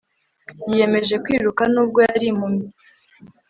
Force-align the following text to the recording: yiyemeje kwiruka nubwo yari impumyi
yiyemeje 0.67 1.15
kwiruka 1.23 1.63
nubwo 1.73 1.99
yari 2.07 2.25
impumyi 2.31 2.67